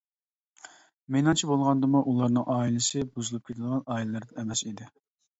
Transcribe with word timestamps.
مېنىڭچە 1.15 1.49
بولغاندىمۇ 1.49 2.01
ئۇلارنىڭ 2.11 2.47
ئائىلىسى 2.53 3.01
بۇزۇلۇپ 3.17 3.45
كېتىدىغان 3.51 3.83
ئائىلىلەردىن 3.97 4.41
ئەمەس 4.45 4.65
ئىدى. 4.71 4.89